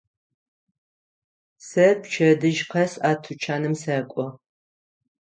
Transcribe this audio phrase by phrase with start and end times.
[1.67, 4.25] Сэ пчэдыжь къэс а тучаным сэкӏо.